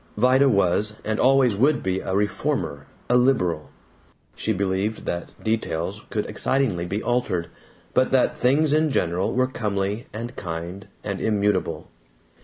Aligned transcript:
Vida 0.17 0.49
was, 0.49 0.95
and 1.05 1.19
always 1.19 1.55
would 1.55 1.83
be, 1.83 1.99
a 1.99 2.15
reformer, 2.15 2.87
a 3.07 3.15
liberal. 3.15 3.69
She 4.35 4.51
believed 4.51 5.05
that 5.05 5.29
details 5.43 6.05
could 6.09 6.27
excitingly 6.27 6.87
be 6.87 7.03
altered, 7.03 7.49
but 7.93 8.11
that 8.11 8.35
things 8.35 8.73
in 8.73 8.89
general 8.89 9.31
were 9.31 9.45
comely 9.45 10.07
and 10.11 10.35
kind 10.35 10.87
and 11.03 11.21
immutable. 11.21 11.87